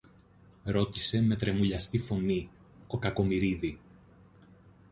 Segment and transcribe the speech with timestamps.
[0.63, 2.49] ρώτησε με τρεμουλιαστή φωνή
[2.87, 3.79] ο Κακομοιρίδη